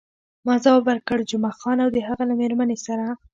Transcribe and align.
ما 0.45 0.55
ځواب 0.63 0.83
ورکړ، 0.87 1.17
جمعه 1.29 1.51
خان 1.59 1.77
او 1.83 1.89
د 1.95 1.97
هغه 2.07 2.23
له 2.29 2.35
میرمنې 2.41 2.77
سره. 2.85 3.05